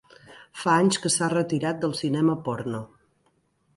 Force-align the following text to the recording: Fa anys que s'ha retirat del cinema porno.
Fa 0.61 0.77
anys 0.85 0.97
que 1.03 1.11
s'ha 1.15 1.29
retirat 1.33 1.85
del 1.85 1.95
cinema 2.03 2.39
porno. 2.49 2.81